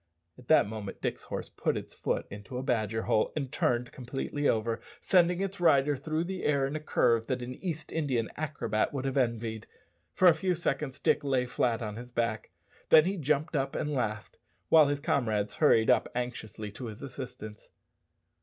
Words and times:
At 0.35 0.47
that 0.47 0.67
moment 0.67 0.99
Dick's 0.99 1.25
horse 1.25 1.49
put 1.49 1.77
its 1.77 1.93
foot 1.93 2.25
into 2.31 2.57
a 2.57 2.63
badger 2.63 3.03
hole 3.03 3.31
and 3.35 3.51
turned 3.51 3.91
completely 3.91 4.49
over, 4.49 4.81
sending 4.99 5.41
its 5.41 5.59
rider 5.59 5.95
through 5.95 6.23
the 6.23 6.43
air 6.43 6.65
in 6.65 6.75
a 6.75 6.79
curve 6.79 7.27
that 7.27 7.43
an 7.43 7.53
East 7.53 7.91
Indian 7.91 8.27
acrobat 8.35 8.95
would 8.95 9.05
have 9.05 9.15
envied. 9.15 9.67
For 10.15 10.27
a 10.27 10.33
few 10.33 10.55
seconds 10.55 10.97
Dick 10.99 11.23
lay 11.23 11.45
flat 11.45 11.83
on 11.83 11.97
his 11.97 12.09
back, 12.09 12.49
then 12.89 13.05
he 13.05 13.15
jumped 13.15 13.55
up 13.55 13.75
and 13.75 13.93
laughed, 13.93 14.39
while 14.69 14.87
his 14.87 14.99
comrades 14.99 15.57
hurried 15.57 15.91
up 15.91 16.09
anxiously 16.15 16.71
to 16.71 16.85
his 16.87 17.03
assistance. 17.03 17.69